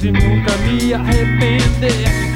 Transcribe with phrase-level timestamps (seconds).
[0.00, 2.29] tuas ações e nunca me arrepender.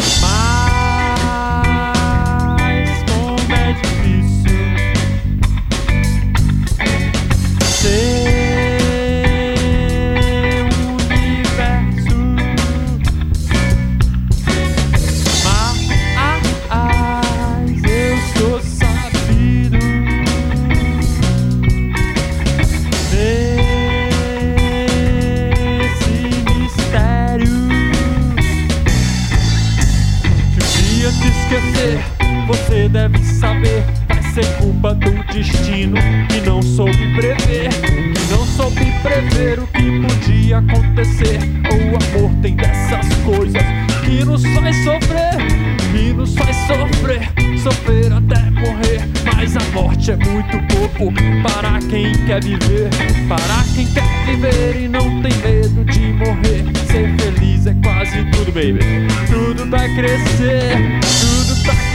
[31.65, 32.01] Esquecer,
[32.47, 33.85] você deve saber.
[34.09, 35.97] Vai ser culpa do destino
[36.29, 37.69] que não soube prever.
[38.15, 41.39] Que não soube prever o que podia acontecer.
[41.71, 43.63] O amor tem dessas coisas
[44.05, 45.75] que nos faz sofrer.
[45.93, 47.31] Que nos faz sofrer,
[47.63, 49.09] sofrer até morrer.
[49.25, 52.91] Mas a morte é muito pouco para quem quer viver.
[53.29, 56.65] Para quem quer viver e não tem medo de morrer.
[56.87, 58.81] Ser feliz é quase tudo, baby.
[59.27, 61.01] Tudo pra crescer,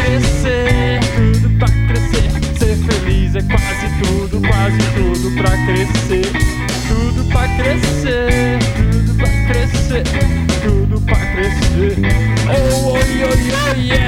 [0.09, 2.31] crescer, tudo pra crescer.
[2.57, 6.31] Ser feliz é quase tudo, quase tudo pra crescer.
[6.87, 10.03] Tudo pra crescer, tudo pra crescer,
[10.63, 11.95] tudo pra crescer.
[12.47, 13.98] Oh, oh oh oi,